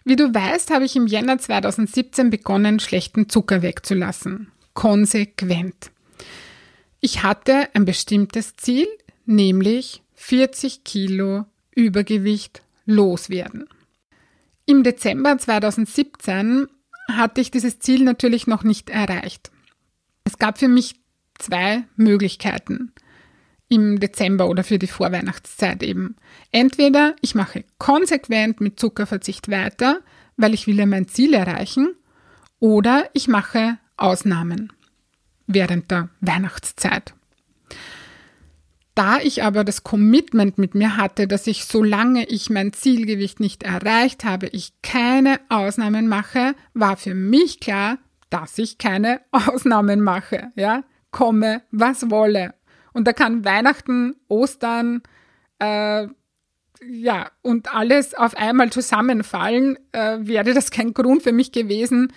Wie 0.04 0.16
du 0.16 0.32
weißt, 0.34 0.70
habe 0.70 0.84
ich 0.84 0.96
im 0.96 1.06
Jänner 1.06 1.38
2017 1.38 2.30
begonnen, 2.30 2.80
schlechten 2.80 3.28
Zucker 3.28 3.62
wegzulassen. 3.62 4.50
Konsequent. 4.74 5.90
Ich 7.00 7.22
hatte 7.22 7.68
ein 7.74 7.84
bestimmtes 7.84 8.56
Ziel, 8.56 8.86
nämlich 9.26 10.02
40 10.14 10.84
Kilo 10.84 11.46
Übergewicht 11.74 12.62
loswerden. 12.84 13.68
Im 14.66 14.82
Dezember 14.82 15.38
2017 15.38 16.68
hatte 17.08 17.40
ich 17.40 17.50
dieses 17.50 17.78
Ziel 17.80 18.04
natürlich 18.04 18.46
noch 18.46 18.62
nicht 18.62 18.90
erreicht. 18.90 19.50
Es 20.24 20.38
gab 20.38 20.58
für 20.58 20.68
mich 20.68 20.96
zwei 21.38 21.84
Möglichkeiten 21.96 22.92
im 23.68 24.00
Dezember 24.00 24.48
oder 24.48 24.64
für 24.64 24.78
die 24.78 24.86
Vorweihnachtszeit 24.86 25.82
eben. 25.82 26.16
Entweder 26.50 27.16
ich 27.22 27.34
mache 27.34 27.64
konsequent 27.78 28.60
mit 28.60 28.78
Zuckerverzicht 28.78 29.50
weiter, 29.50 30.00
weil 30.36 30.52
ich 30.52 30.66
will 30.66 30.78
ja 30.78 30.86
mein 30.86 31.08
Ziel 31.08 31.32
erreichen, 31.32 31.94
oder 32.60 33.08
ich 33.12 33.28
mache 33.28 33.78
Ausnahmen 33.96 34.72
während 35.46 35.90
der 35.90 36.10
Weihnachtszeit. 36.20 37.14
Da 38.94 39.18
ich 39.18 39.42
aber 39.42 39.64
das 39.64 39.84
Commitment 39.84 40.58
mit 40.58 40.74
mir 40.74 40.96
hatte, 40.96 41.26
dass 41.26 41.46
ich, 41.46 41.64
solange 41.64 42.26
ich 42.26 42.50
mein 42.50 42.74
Zielgewicht 42.74 43.40
nicht 43.40 43.62
erreicht 43.62 44.24
habe, 44.24 44.48
ich 44.48 44.74
keine 44.82 45.40
Ausnahmen 45.48 46.08
mache, 46.08 46.54
war 46.74 46.98
für 46.98 47.14
mich 47.14 47.58
klar, 47.58 47.96
dass 48.32 48.56
ich 48.58 48.78
keine 48.78 49.20
Ausnahmen 49.30 50.00
mache, 50.00 50.50
ja, 50.54 50.84
komme, 51.10 51.62
was 51.70 52.10
wolle. 52.10 52.54
Und 52.92 53.06
da 53.06 53.12
kann 53.12 53.44
Weihnachten, 53.44 54.16
Ostern, 54.28 55.02
äh, 55.58 56.08
ja, 56.84 57.30
und 57.42 57.72
alles 57.72 58.14
auf 58.14 58.36
einmal 58.36 58.70
zusammenfallen, 58.70 59.78
äh, 59.92 60.18
wäre 60.20 60.52
das 60.52 60.70
kein 60.70 60.94
Grund 60.94 61.22
für 61.22 61.32
mich 61.32 61.52
gewesen, 61.52 62.12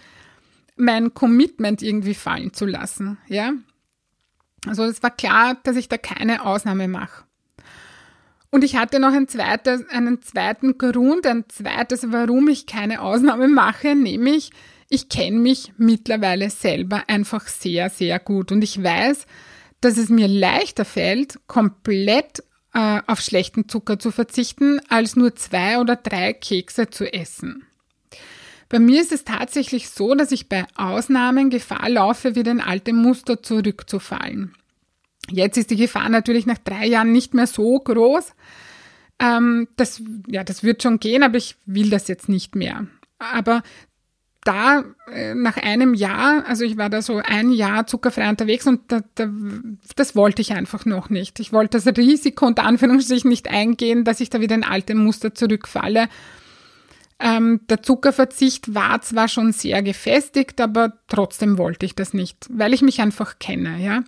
mein 0.75 1.13
Commitment 1.13 1.81
irgendwie 1.81 2.15
fallen 2.15 2.53
zu 2.53 2.65
lassen, 2.65 3.17
ja. 3.27 3.53
Also 4.67 4.83
es 4.83 5.03
war 5.03 5.11
klar, 5.11 5.57
dass 5.63 5.75
ich 5.75 5.89
da 5.89 5.97
keine 5.97 6.43
Ausnahme 6.43 6.87
mache. 6.87 7.25
Und 8.49 8.63
ich 8.63 8.77
hatte 8.77 8.99
noch 8.99 9.13
ein 9.13 9.27
zweites, 9.27 9.87
einen 9.89 10.21
zweiten 10.21 10.77
Grund, 10.77 11.27
ein 11.27 11.45
zweites, 11.49 12.11
warum 12.11 12.47
ich 12.47 12.65
keine 12.65 13.01
Ausnahme 13.01 13.47
mache, 13.47 13.95
nämlich 13.95 14.51
ich 14.89 15.09
kenne 15.09 15.39
mich 15.39 15.73
mittlerweile 15.77 16.49
selber 16.49 17.03
einfach 17.07 17.47
sehr, 17.47 17.89
sehr 17.89 18.19
gut 18.19 18.51
und 18.51 18.63
ich 18.63 18.81
weiß, 18.81 19.25
dass 19.81 19.97
es 19.97 20.09
mir 20.09 20.27
leichter 20.27 20.85
fällt, 20.85 21.39
komplett 21.47 22.43
äh, 22.73 23.01
auf 23.07 23.21
schlechten 23.21 23.67
Zucker 23.69 23.99
zu 23.99 24.11
verzichten, 24.11 24.79
als 24.89 25.15
nur 25.15 25.35
zwei 25.35 25.79
oder 25.79 25.95
drei 25.95 26.33
Kekse 26.33 26.89
zu 26.89 27.11
essen. 27.11 27.65
Bei 28.69 28.79
mir 28.79 29.01
ist 29.01 29.11
es 29.11 29.23
tatsächlich 29.23 29.89
so, 29.89 30.15
dass 30.15 30.31
ich 30.31 30.49
bei 30.49 30.65
Ausnahmen 30.75 31.49
Gefahr 31.49 31.89
laufe, 31.89 32.35
wieder 32.35 32.51
in 32.51 32.61
alte 32.61 32.93
Muster 32.93 33.41
zurückzufallen. 33.41 34.53
Jetzt 35.29 35.57
ist 35.57 35.69
die 35.69 35.75
Gefahr 35.75 36.09
natürlich 36.09 36.45
nach 36.45 36.57
drei 36.57 36.85
Jahren 36.85 37.11
nicht 37.11 37.33
mehr 37.33 37.47
so 37.47 37.79
groß. 37.79 38.33
Ähm, 39.19 39.67
das, 39.75 40.01
ja, 40.27 40.43
das 40.43 40.63
wird 40.63 40.83
schon 40.83 40.99
gehen, 40.99 41.23
aber 41.23 41.37
ich 41.37 41.55
will 41.65 41.89
das 41.89 42.07
jetzt 42.07 42.27
nicht 42.27 42.55
mehr. 42.55 42.87
Aber 43.17 43.63
da 44.45 44.85
äh, 45.11 45.33
nach 45.33 45.57
einem 45.57 45.93
Jahr, 45.93 46.45
also 46.47 46.63
ich 46.63 46.77
war 46.77 46.89
da 46.89 47.01
so 47.01 47.17
ein 47.17 47.51
Jahr 47.51 47.87
zuckerfrei 47.87 48.29
unterwegs 48.29 48.65
und 48.67 48.81
da, 48.87 49.01
da, 49.15 49.27
das 49.95 50.15
wollte 50.15 50.41
ich 50.41 50.53
einfach 50.53 50.85
noch 50.85 51.09
nicht. 51.09 51.39
Ich 51.39 51.51
wollte 51.51 51.77
das 51.81 51.97
Risiko 51.97 52.45
unter 52.45 52.63
Anführungsstrichen 52.63 53.29
nicht 53.29 53.49
eingehen, 53.49 54.03
dass 54.03 54.21
ich 54.21 54.29
da 54.29 54.39
wieder 54.39 54.55
in 54.55 54.63
alte 54.63 54.95
Muster 54.95 55.33
zurückfalle. 55.33 56.07
Ähm, 57.19 57.61
der 57.69 57.81
Zuckerverzicht 57.81 58.75
war 58.75 59.01
zwar 59.01 59.27
schon 59.27 59.51
sehr 59.51 59.81
gefestigt, 59.81 60.61
aber 60.61 60.93
trotzdem 61.07 61.57
wollte 61.57 61.85
ich 61.85 61.95
das 61.95 62.13
nicht, 62.13 62.45
weil 62.49 62.73
ich 62.73 62.81
mich 62.81 63.01
einfach 63.01 63.39
kenne, 63.39 63.83
ja. 63.83 64.03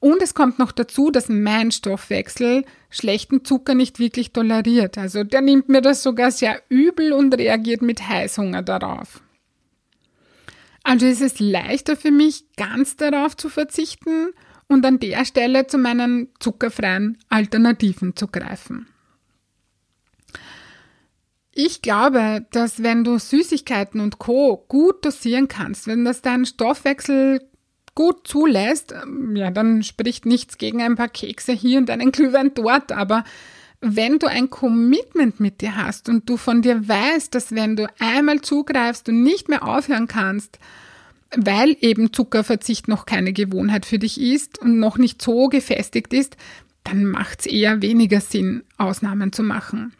Und 0.00 0.20
es 0.20 0.34
kommt 0.34 0.58
noch 0.58 0.72
dazu, 0.72 1.12
dass 1.12 1.28
mein 1.28 1.70
Stoffwechsel 1.70 2.64
schlechten 2.90 3.44
Zucker 3.44 3.76
nicht 3.76 4.00
wirklich 4.00 4.32
toleriert. 4.32 4.98
Also 4.98 5.22
der 5.22 5.40
nimmt 5.40 5.68
mir 5.68 5.80
das 5.80 6.02
sogar 6.02 6.32
sehr 6.32 6.60
übel 6.68 7.12
und 7.12 7.32
reagiert 7.38 7.82
mit 7.82 8.08
Heißhunger 8.08 8.62
darauf. 8.62 9.22
Also 10.84 11.06
ist 11.06 11.22
es 11.22 11.38
leichter 11.38 11.96
für 11.96 12.10
mich, 12.10 12.44
ganz 12.56 12.96
darauf 12.96 13.36
zu 13.36 13.48
verzichten 13.48 14.30
und 14.68 14.84
an 14.84 14.98
der 14.98 15.24
Stelle 15.24 15.66
zu 15.66 15.78
meinen 15.78 16.28
zuckerfreien 16.40 17.18
Alternativen 17.28 18.16
zu 18.16 18.26
greifen. 18.26 18.88
Ich 21.54 21.82
glaube, 21.82 22.46
dass 22.50 22.82
wenn 22.82 23.04
du 23.04 23.18
Süßigkeiten 23.18 24.00
und 24.00 24.18
Co. 24.18 24.64
gut 24.68 25.04
dosieren 25.04 25.48
kannst, 25.48 25.86
wenn 25.86 26.04
das 26.04 26.22
deinen 26.22 26.46
Stoffwechsel 26.46 27.46
gut 27.94 28.26
zulässt, 28.26 28.94
ja, 29.34 29.50
dann 29.50 29.82
spricht 29.82 30.24
nichts 30.24 30.56
gegen 30.56 30.80
ein 30.80 30.96
paar 30.96 31.10
Kekse 31.10 31.52
hier 31.52 31.78
und 31.78 31.90
einen 31.90 32.10
Glühwein 32.10 32.54
dort, 32.54 32.90
aber 32.90 33.24
wenn 33.82 34.20
du 34.20 34.28
ein 34.28 34.48
Commitment 34.48 35.40
mit 35.40 35.60
dir 35.60 35.76
hast 35.76 36.08
und 36.08 36.28
du 36.28 36.36
von 36.36 36.62
dir 36.62 36.88
weißt, 36.88 37.34
dass 37.34 37.52
wenn 37.52 37.74
du 37.76 37.88
einmal 37.98 38.40
zugreifst, 38.40 39.08
du 39.08 39.12
nicht 39.12 39.48
mehr 39.48 39.66
aufhören 39.66 40.06
kannst, 40.06 40.60
weil 41.36 41.76
eben 41.80 42.12
Zuckerverzicht 42.12 42.86
noch 42.86 43.06
keine 43.06 43.32
Gewohnheit 43.32 43.84
für 43.84 43.98
dich 43.98 44.20
ist 44.20 44.58
und 44.58 44.78
noch 44.78 44.98
nicht 44.98 45.20
so 45.20 45.48
gefestigt 45.48 46.14
ist, 46.14 46.36
dann 46.84 47.04
macht 47.04 47.40
es 47.40 47.46
eher 47.46 47.82
weniger 47.82 48.20
Sinn, 48.20 48.62
Ausnahmen 48.78 49.32
zu 49.32 49.42
machen. 49.42 49.92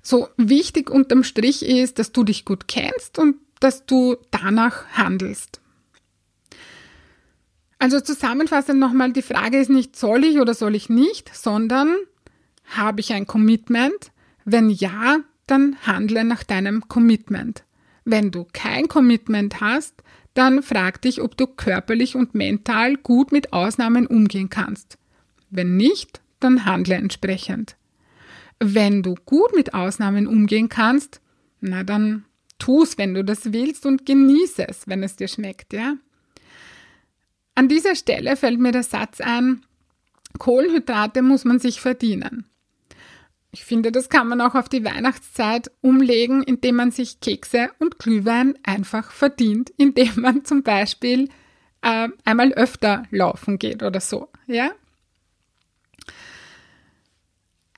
So 0.00 0.28
wichtig 0.36 0.90
unterm 0.90 1.24
Strich 1.24 1.66
ist, 1.66 1.98
dass 1.98 2.12
du 2.12 2.22
dich 2.22 2.44
gut 2.44 2.68
kennst 2.68 3.18
und 3.18 3.36
dass 3.58 3.84
du 3.84 4.16
danach 4.30 4.86
handelst. 4.92 5.60
Also 7.78 8.00
zusammenfassend 8.00 8.80
nochmal, 8.80 9.12
die 9.12 9.22
Frage 9.22 9.58
ist 9.58 9.70
nicht, 9.70 9.96
soll 9.96 10.24
ich 10.24 10.40
oder 10.40 10.54
soll 10.54 10.74
ich 10.74 10.88
nicht, 10.88 11.34
sondern 11.34 11.94
habe 12.64 13.00
ich 13.00 13.12
ein 13.12 13.26
Commitment? 13.26 14.12
Wenn 14.44 14.70
ja, 14.70 15.18
dann 15.46 15.76
handle 15.86 16.24
nach 16.24 16.42
deinem 16.42 16.88
Commitment. 16.88 17.64
Wenn 18.04 18.30
du 18.30 18.46
kein 18.52 18.88
Commitment 18.88 19.60
hast, 19.60 20.02
dann 20.34 20.62
frag 20.62 21.02
dich, 21.02 21.22
ob 21.22 21.36
du 21.36 21.46
körperlich 21.46 22.14
und 22.14 22.34
mental 22.34 22.96
gut 22.96 23.32
mit 23.32 23.52
Ausnahmen 23.52 24.06
umgehen 24.06 24.50
kannst. 24.50 24.98
Wenn 25.50 25.76
nicht, 25.76 26.20
dann 26.40 26.64
handle 26.64 26.94
entsprechend. 26.94 27.76
Wenn 28.58 29.02
du 29.02 29.14
gut 29.24 29.54
mit 29.54 29.74
Ausnahmen 29.74 30.26
umgehen 30.26 30.68
kannst, 30.68 31.20
na 31.60 31.84
dann 31.84 32.24
tu 32.58 32.82
es, 32.82 32.98
wenn 32.98 33.14
du 33.14 33.24
das 33.24 33.52
willst 33.52 33.86
und 33.86 34.06
genieße 34.06 34.68
es, 34.68 34.86
wenn 34.86 35.02
es 35.02 35.16
dir 35.16 35.28
schmeckt, 35.28 35.72
ja. 35.72 35.94
An 37.56 37.68
dieser 37.68 37.94
Stelle 37.94 38.36
fällt 38.36 38.60
mir 38.60 38.70
der 38.70 38.82
Satz 38.82 39.20
ein, 39.20 39.64
Kohlenhydrate 40.38 41.22
muss 41.22 41.46
man 41.46 41.58
sich 41.58 41.80
verdienen. 41.80 42.44
Ich 43.50 43.64
finde, 43.64 43.90
das 43.90 44.10
kann 44.10 44.28
man 44.28 44.42
auch 44.42 44.54
auf 44.54 44.68
die 44.68 44.84
Weihnachtszeit 44.84 45.70
umlegen, 45.80 46.42
indem 46.42 46.76
man 46.76 46.90
sich 46.90 47.20
Kekse 47.20 47.70
und 47.78 47.98
Glühwein 47.98 48.58
einfach 48.62 49.10
verdient, 49.10 49.72
indem 49.78 50.20
man 50.20 50.44
zum 50.44 50.62
Beispiel 50.62 51.30
äh, 51.80 52.08
einmal 52.26 52.52
öfter 52.52 53.04
laufen 53.10 53.58
geht 53.58 53.82
oder 53.82 54.00
so. 54.00 54.28
Ja? 54.46 54.72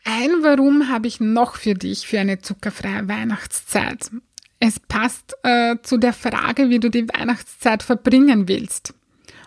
Ein 0.03 0.43
Warum 0.43 0.89
habe 0.89 1.07
ich 1.07 1.21
noch 1.21 1.55
für 1.55 1.75
dich 1.75 2.09
für 2.09 2.19
eine 2.19 2.41
zuckerfreie 2.41 3.07
Weihnachtszeit. 3.07 4.11
Es 4.59 4.81
passt 4.81 5.37
äh, 5.45 5.77
zu 5.85 5.99
der 5.99 6.15
Frage, 6.15 6.69
wie 6.69 6.81
du 6.81 6.91
die 6.91 7.09
Weihnachtszeit 7.09 7.85
verbringen 7.85 8.49
willst. 8.49 8.95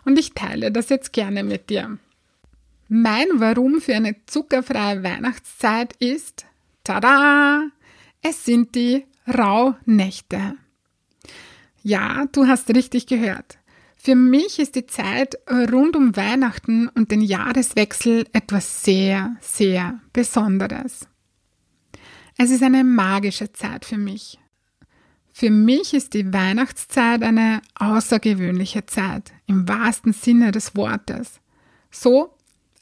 Und 0.06 0.18
ich 0.18 0.34
teile 0.34 0.72
das 0.72 0.90
jetzt 0.90 1.14
gerne 1.14 1.44
mit 1.44 1.70
dir. 1.70 1.98
Mein 2.88 3.28
Warum 3.36 3.80
für 3.80 3.96
eine 3.96 4.16
zuckerfreie 4.26 5.04
Weihnachtszeit 5.04 5.94
ist, 6.00 6.46
tada, 6.84 7.64
es 8.22 8.44
sind 8.44 8.76
die 8.76 9.06
Rauhnächte. 9.28 10.56
Ja, 11.84 12.26
du 12.32 12.48
hast 12.48 12.70
richtig 12.70 13.08
gehört. 13.08 13.58
Für 13.96 14.16
mich 14.16 14.60
ist 14.60 14.76
die 14.76 14.88
Zeit 14.88 15.38
rund 15.50 15.96
um 15.96 16.16
Weihnachten 16.16 16.88
und 16.90 17.12
den 17.12 17.22
Jahreswechsel 17.22 18.26
etwas 18.34 18.84
sehr, 18.84 19.36
sehr 19.42 20.00
Besonderes. 20.12 21.08
Es 22.36 22.50
ist 22.50 22.64
eine 22.64 22.84
magische 22.84 23.54
Zeit 23.54 23.86
für 23.86 24.00
mich. 24.00 24.40
Für 25.32 25.52
mich 25.52 25.94
ist 25.94 26.14
die 26.14 26.34
Weihnachtszeit 26.34 27.22
eine 27.22 27.62
außergewöhnliche 27.76 28.86
Zeit 28.86 29.32
im 29.52 29.68
wahrsten 29.68 30.14
Sinne 30.14 30.52
des 30.52 30.76
Wortes. 30.76 31.42
So 31.92 32.34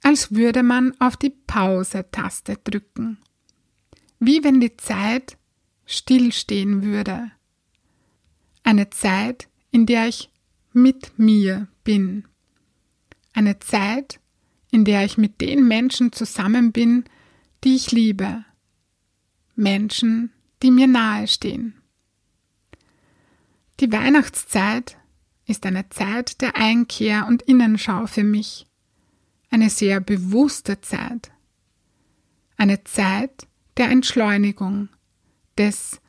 als 0.03 0.33
würde 0.33 0.63
man 0.63 0.93
auf 0.99 1.17
die 1.17 1.31
Pause-Taste 1.31 2.57
drücken. 2.63 3.17
Wie 4.19 4.43
wenn 4.43 4.61
die 4.61 4.77
Zeit 4.77 5.37
stillstehen 5.85 6.83
würde. 6.83 7.31
Eine 8.63 8.91
Zeit, 8.91 9.49
in 9.71 9.87
der 9.87 10.07
ich 10.07 10.29
mit 10.71 11.17
mir 11.17 11.67
bin. 11.83 12.27
Eine 13.33 13.59
Zeit, 13.59 14.19
in 14.71 14.85
der 14.85 15.03
ich 15.03 15.17
mit 15.17 15.41
den 15.41 15.67
Menschen 15.67 16.11
zusammen 16.11 16.71
bin, 16.71 17.05
die 17.63 17.75
ich 17.75 17.91
liebe. 17.91 18.45
Menschen, 19.55 20.31
die 20.61 20.71
mir 20.71 20.87
nahestehen. 20.87 21.81
Die 23.79 23.91
Weihnachtszeit 23.91 24.99
ist 25.49 25.65
eine 25.65 25.89
Zeit 25.89 26.41
der 26.41 26.55
Einkehr 26.55 27.25
und 27.27 27.41
Innenschau 27.41 28.05
für 28.05 28.23
mich 28.23 28.67
eine 29.49 29.69
sehr 29.69 29.99
bewusste 29.99 30.79
Zeit, 30.81 31.31
eine 32.55 32.83
Zeit 32.83 33.47
der 33.77 33.89
Entschleunigung, 33.89 34.89
des 35.57 35.99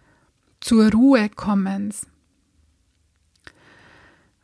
zur 0.61 0.92
Ruhe 0.92 1.30
kommens. 1.30 2.06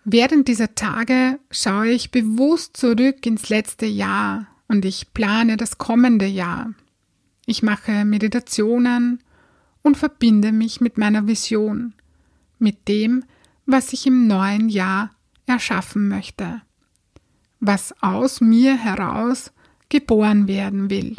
Während 0.05 0.49
dieser 0.49 0.75
Tage 0.75 1.39
schaue 1.51 1.89
ich 1.89 2.11
bewusst 2.11 2.77
zurück 2.77 3.27
ins 3.27 3.49
letzte 3.51 3.87
Jahr 3.87 4.47
und 4.69 4.85
ich 4.85 5.13
plane 5.13 5.57
das 5.57 5.79
kommende 5.79 6.27
Jahr. 6.27 6.73
Ich 7.45 7.63
mache 7.63 8.05
Meditationen 8.05 9.23
und 9.83 9.97
verbinde 9.97 10.53
mich 10.53 10.81
mit 10.81 10.97
meiner 10.97 11.27
Vision, 11.27 11.93
mit 12.59 12.89
dem, 12.89 13.25
was 13.67 13.93
ich 13.93 14.07
im 14.07 14.27
neuen 14.27 14.69
Jahr 14.69 15.11
erschaffen 15.47 16.09
möchte 16.09 16.63
was 17.61 17.95
aus 18.03 18.41
mir 18.41 18.77
heraus 18.77 19.53
geboren 19.89 20.49
werden 20.49 20.91
will. 20.91 21.17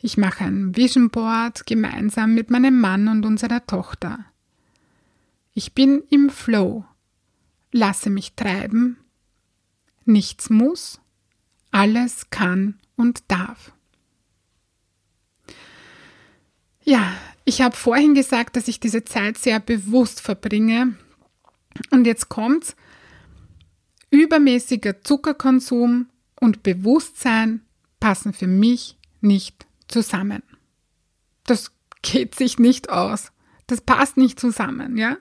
Ich 0.00 0.16
mache 0.16 0.44
ein 0.44 0.76
Vision 0.76 1.10
Board 1.10 1.66
gemeinsam 1.66 2.34
mit 2.34 2.50
meinem 2.50 2.80
Mann 2.80 3.08
und 3.08 3.24
unserer 3.24 3.64
Tochter. 3.66 4.24
Ich 5.54 5.72
bin 5.72 6.02
im 6.10 6.30
Flow, 6.30 6.84
lasse 7.72 8.10
mich 8.10 8.34
treiben, 8.34 8.98
nichts 10.04 10.50
muss, 10.50 11.00
alles 11.70 12.28
kann 12.30 12.78
und 12.96 13.22
darf. 13.28 13.72
Ja, 16.82 17.14
ich 17.44 17.60
habe 17.60 17.76
vorhin 17.76 18.14
gesagt, 18.14 18.56
dass 18.56 18.68
ich 18.68 18.80
diese 18.80 19.04
Zeit 19.04 19.38
sehr 19.38 19.60
bewusst 19.60 20.20
verbringe. 20.20 20.96
Und 21.90 22.06
jetzt 22.06 22.28
kommt's, 22.28 22.76
Übermäßiger 24.10 25.02
Zuckerkonsum 25.02 26.08
und 26.40 26.62
Bewusstsein 26.62 27.62
passen 27.98 28.32
für 28.32 28.46
mich 28.46 28.96
nicht 29.20 29.66
zusammen. 29.88 30.44
Das 31.44 31.72
geht 32.02 32.36
sich 32.36 32.60
nicht 32.60 32.90
aus. 32.90 33.32
Das 33.66 33.80
passt 33.80 34.16
nicht 34.16 34.38
zusammen, 34.38 34.96
ja? 34.96 35.16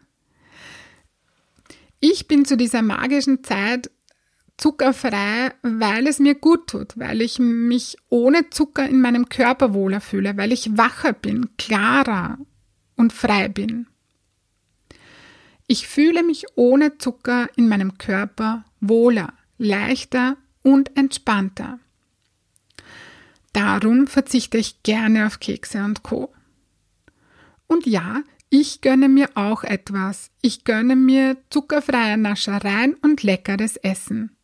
Ich 2.00 2.28
bin 2.28 2.46
zu 2.46 2.56
dieser 2.56 2.82
magischen 2.82 3.44
Zeit 3.44 3.90
zuckerfrei, 4.58 5.52
weil 5.62 6.08
es 6.08 6.20
mir 6.20 6.36
gut 6.36 6.68
tut, 6.68 6.98
weil 6.98 7.22
ich 7.22 7.40
mich 7.40 7.98
ohne 8.10 8.50
Zucker 8.50 8.88
in 8.88 9.02
meinem 9.02 9.30
Körper 9.30 9.74
wohler 9.74 10.02
fühle, 10.02 10.38
weil 10.38 10.52
ich 10.52 10.78
wacher 10.78 11.14
bin, 11.14 11.50
klarer 11.58 12.38
und 12.96 13.14
frei 13.14 13.50
bin. 13.50 13.88
Ich 15.68 15.88
fühle 15.88 16.24
mich 16.24 16.46
ohne 16.56 16.98
Zucker 16.98 17.50
in 17.56 17.68
meinem 17.68 17.98
Körper 17.98 18.66
wohler, 18.80 19.34
leichter 19.58 20.38
und 20.62 20.96
entspannter. 20.98 21.80
Darum 23.54 24.08
verzichte 24.08 24.58
ich 24.58 24.84
gerne 24.84 25.28
auf 25.28 25.40
Kekse 25.40 25.84
und 25.84 26.04
Co. 26.04 26.34
Und 27.68 27.86
ja, 27.86 28.24
ich 28.50 28.82
gönne 28.82 29.10
mir 29.10 29.30
auch 29.36 29.64
etwas. 29.64 30.30
Ich 30.42 30.64
gönne 30.64 30.96
mir 30.96 31.38
zuckerfreie 31.50 32.18
Naschereien 32.18 32.96
und 32.96 33.24
leckeres 33.24 33.78
Essen. 33.78 34.36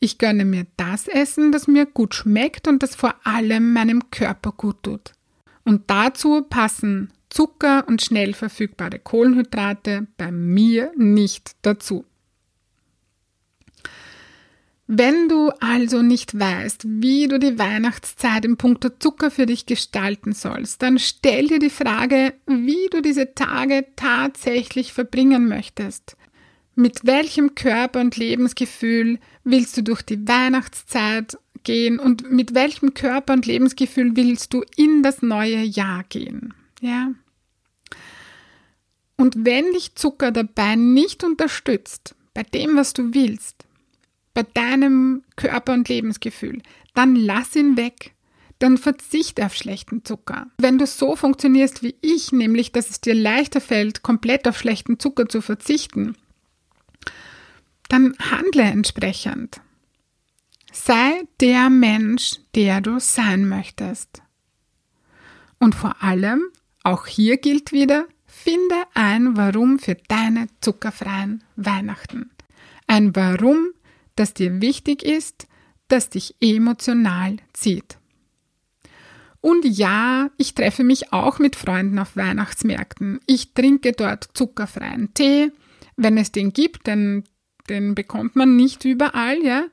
Ich 0.00 0.18
gönne 0.18 0.44
mir 0.44 0.66
das 0.76 1.08
Essen, 1.08 1.50
das 1.50 1.66
mir 1.66 1.86
gut 1.86 2.14
schmeckt 2.14 2.68
und 2.68 2.82
das 2.82 2.94
vor 2.94 3.14
allem 3.24 3.72
meinem 3.72 4.10
Körper 4.10 4.52
gut 4.52 4.82
tut. 4.82 5.12
Und 5.64 5.90
dazu 5.90 6.42
passen 6.42 7.12
Zucker 7.30 7.86
und 7.88 8.02
schnell 8.02 8.32
verfügbare 8.32 8.98
Kohlenhydrate 8.98 10.06
bei 10.16 10.30
mir 10.30 10.92
nicht 10.96 11.56
dazu. 11.62 12.04
Wenn 14.90 15.28
du 15.28 15.50
also 15.60 16.00
nicht 16.00 16.38
weißt, 16.38 16.84
wie 16.86 17.28
du 17.28 17.38
die 17.38 17.58
Weihnachtszeit 17.58 18.46
im 18.46 18.56
Punkto 18.56 18.88
Zucker 18.98 19.30
für 19.30 19.44
dich 19.44 19.66
gestalten 19.66 20.32
sollst, 20.32 20.80
dann 20.80 20.98
stell 20.98 21.48
dir 21.48 21.58
die 21.58 21.68
Frage, 21.68 22.32
wie 22.46 22.88
du 22.90 23.02
diese 23.02 23.34
Tage 23.34 23.84
tatsächlich 23.96 24.94
verbringen 24.94 25.46
möchtest. 25.46 26.16
Mit 26.78 27.04
welchem 27.06 27.56
Körper 27.56 28.00
und 28.00 28.16
Lebensgefühl 28.16 29.18
willst 29.42 29.76
du 29.76 29.82
durch 29.82 30.00
die 30.02 30.28
Weihnachtszeit 30.28 31.36
gehen 31.64 31.98
und 31.98 32.30
mit 32.30 32.54
welchem 32.54 32.94
Körper 32.94 33.32
und 33.32 33.46
Lebensgefühl 33.46 34.14
willst 34.14 34.54
du 34.54 34.62
in 34.76 35.02
das 35.02 35.20
neue 35.20 35.60
Jahr 35.64 36.04
gehen? 36.08 36.54
Ja? 36.80 37.10
Und 39.16 39.44
wenn 39.44 39.72
dich 39.72 39.96
Zucker 39.96 40.30
dabei 40.30 40.76
nicht 40.76 41.24
unterstützt, 41.24 42.14
bei 42.32 42.44
dem, 42.44 42.76
was 42.76 42.92
du 42.92 43.12
willst, 43.12 43.66
bei 44.32 44.44
deinem 44.44 45.24
Körper 45.34 45.72
und 45.72 45.88
Lebensgefühl, 45.88 46.62
dann 46.94 47.16
lass 47.16 47.56
ihn 47.56 47.76
weg. 47.76 48.12
Dann 48.60 48.78
verzichte 48.78 49.44
auf 49.44 49.54
schlechten 49.54 50.04
Zucker. 50.04 50.46
Wenn 50.58 50.78
du 50.78 50.86
so 50.86 51.16
funktionierst 51.16 51.82
wie 51.82 51.96
ich, 52.02 52.30
nämlich 52.30 52.70
dass 52.70 52.88
es 52.88 53.00
dir 53.00 53.14
leichter 53.14 53.60
fällt, 53.60 54.04
komplett 54.04 54.46
auf 54.46 54.56
schlechten 54.56 55.00
Zucker 55.00 55.28
zu 55.28 55.40
verzichten, 55.40 56.14
dann 57.88 58.14
handle 58.18 58.62
entsprechend. 58.62 59.60
Sei 60.72 61.22
der 61.40 61.70
Mensch, 61.70 62.36
der 62.54 62.80
du 62.80 63.00
sein 63.00 63.48
möchtest. 63.48 64.22
Und 65.58 65.74
vor 65.74 66.02
allem, 66.02 66.42
auch 66.84 67.06
hier 67.06 67.38
gilt 67.38 67.72
wieder, 67.72 68.06
finde 68.26 68.76
ein 68.94 69.36
Warum 69.36 69.78
für 69.78 69.96
deine 70.08 70.46
zuckerfreien 70.60 71.42
Weihnachten. 71.56 72.30
Ein 72.86 73.16
Warum, 73.16 73.70
das 74.16 74.34
dir 74.34 74.60
wichtig 74.60 75.02
ist, 75.02 75.46
das 75.88 76.10
dich 76.10 76.36
emotional 76.40 77.36
zieht. 77.52 77.98
Und 79.40 79.64
ja, 79.64 80.30
ich 80.36 80.54
treffe 80.54 80.84
mich 80.84 81.12
auch 81.12 81.38
mit 81.38 81.56
Freunden 81.56 81.98
auf 81.98 82.16
Weihnachtsmärkten. 82.16 83.20
Ich 83.26 83.54
trinke 83.54 83.92
dort 83.92 84.28
zuckerfreien 84.34 85.14
Tee. 85.14 85.52
wenn 86.00 86.16
es 86.16 86.30
den 86.30 86.52
gibt, 86.52 86.86
denn 86.86 87.24
den 87.68 87.94
bekommt 87.94 88.36
man 88.36 88.56
nicht 88.56 88.84
überall, 88.84 89.42
ja. 89.42 89.64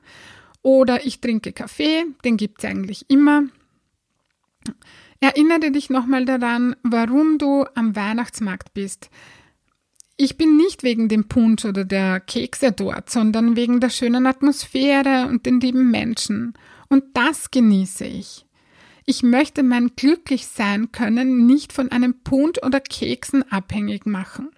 Oder 0.62 1.06
ich 1.06 1.20
trinke 1.20 1.52
Kaffee, 1.52 2.04
den 2.24 2.36
gibt 2.36 2.58
es 2.58 2.70
eigentlich 2.70 3.06
immer. 3.08 3.44
Erinnere 5.20 5.70
dich 5.70 5.90
nochmal 5.90 6.24
daran, 6.24 6.76
warum 6.82 7.38
du 7.38 7.64
am 7.74 7.96
Weihnachtsmarkt 7.96 8.74
bist. 8.74 9.10
Ich 10.16 10.36
bin 10.36 10.56
nicht 10.56 10.82
wegen 10.82 11.08
dem 11.08 11.28
Punsch 11.28 11.64
oder 11.64 11.84
der 11.84 12.20
Kekse 12.20 12.72
dort, 12.72 13.10
sondern 13.10 13.54
wegen 13.54 13.80
der 13.80 13.90
schönen 13.90 14.26
Atmosphäre 14.26 15.26
und 15.28 15.46
den 15.46 15.60
lieben 15.60 15.90
Menschen. 15.90 16.54
Und 16.88 17.04
das 17.14 17.50
genieße 17.50 18.06
ich. 18.06 18.46
Ich 19.04 19.22
möchte 19.22 19.62
mein 19.62 19.92
Glücklichsein 19.94 20.90
können 20.90 21.46
nicht 21.46 21.72
von 21.72 21.92
einem 21.92 22.22
Punsch 22.24 22.58
oder 22.64 22.80
Keksen 22.80 23.44
abhängig 23.52 24.06
machen. 24.06 24.50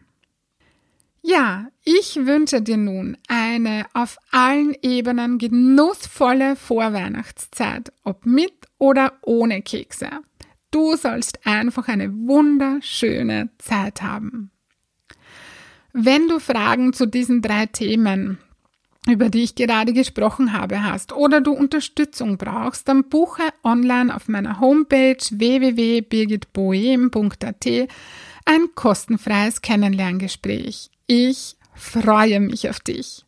Ja, 1.30 1.66
ich 1.84 2.24
wünsche 2.24 2.62
dir 2.62 2.78
nun 2.78 3.18
eine 3.28 3.84
auf 3.92 4.16
allen 4.30 4.74
Ebenen 4.80 5.36
genussvolle 5.36 6.56
Vorweihnachtszeit, 6.56 7.92
ob 8.02 8.24
mit 8.24 8.54
oder 8.78 9.12
ohne 9.20 9.60
Kekse. 9.60 10.08
Du 10.70 10.96
sollst 10.96 11.46
einfach 11.46 11.88
eine 11.88 12.10
wunderschöne 12.10 13.50
Zeit 13.58 14.00
haben. 14.00 14.52
Wenn 15.92 16.28
du 16.28 16.38
Fragen 16.38 16.94
zu 16.94 17.04
diesen 17.04 17.42
drei 17.42 17.66
Themen, 17.66 18.38
über 19.06 19.28
die 19.28 19.42
ich 19.42 19.54
gerade 19.54 19.92
gesprochen 19.92 20.54
habe, 20.54 20.82
hast 20.82 21.12
oder 21.12 21.42
du 21.42 21.52
Unterstützung 21.52 22.38
brauchst, 22.38 22.88
dann 22.88 23.06
buche 23.06 23.42
online 23.62 24.16
auf 24.16 24.28
meiner 24.28 24.60
Homepage 24.60 25.22
www.birgitboehm.at 25.30 27.66
ein 28.46 28.68
kostenfreies 28.74 29.60
Kennenlerngespräch. 29.60 30.90
Ich 31.10 31.56
freue 31.74 32.38
mich 32.38 32.68
auf 32.68 32.80
dich. 32.80 33.24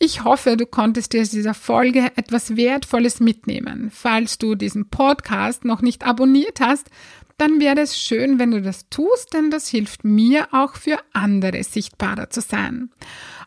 Ich 0.00 0.24
hoffe, 0.24 0.56
du 0.56 0.66
konntest 0.66 1.12
dir 1.12 1.22
aus 1.22 1.30
dieser 1.30 1.54
Folge 1.54 2.10
etwas 2.16 2.56
Wertvolles 2.56 3.20
mitnehmen. 3.20 3.90
Falls 3.94 4.38
du 4.38 4.56
diesen 4.56 4.90
Podcast 4.90 5.64
noch 5.64 5.82
nicht 5.82 6.04
abonniert 6.04 6.60
hast, 6.60 6.90
dann 7.38 7.60
wäre 7.60 7.80
es 7.80 7.96
schön, 7.96 8.40
wenn 8.40 8.50
du 8.50 8.60
das 8.60 8.88
tust, 8.88 9.34
denn 9.34 9.52
das 9.52 9.68
hilft 9.68 10.04
mir 10.04 10.48
auch 10.50 10.74
für 10.74 10.98
andere 11.12 11.62
sichtbarer 11.62 12.28
zu 12.28 12.40
sein. 12.40 12.90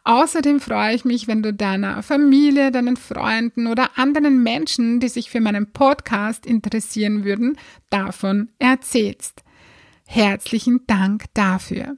Außerdem 0.05 0.61
freue 0.61 0.95
ich 0.95 1.03
mich, 1.03 1.27
wenn 1.27 1.43
du 1.43 1.53
deiner 1.53 2.01
Familie, 2.01 2.71
deinen 2.71 2.95
Freunden 2.95 3.67
oder 3.67 3.97
anderen 3.97 4.41
Menschen, 4.41 5.01
die 5.01 5.09
sich 5.09 5.29
für 5.29 5.41
meinen 5.41 5.73
Podcast 5.73 6.45
interessieren 6.45 7.25
würden, 7.25 7.57
davon 7.89 8.49
erzählst. 8.57 9.43
Herzlichen 10.07 10.87
Dank 10.87 11.25
dafür. 11.33 11.97